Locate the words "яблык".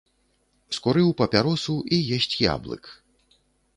2.55-2.83